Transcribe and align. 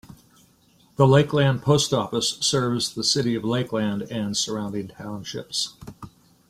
The 0.95 1.05
Lakeland 1.05 1.61
Post 1.61 1.93
Office 1.93 2.39
serves 2.41 2.95
the 2.95 3.03
city 3.03 3.35
of 3.35 3.43
Lakeland 3.43 4.01
and 4.11 4.35
surrounding 4.35 4.87
townships. 4.87 5.75